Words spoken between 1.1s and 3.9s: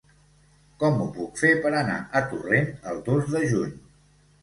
puc fer per anar a Torrent el dos de juny?